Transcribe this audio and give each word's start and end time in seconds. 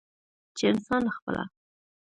چې 0.57 0.63
انسان 0.71 1.03
خپله 1.15 1.43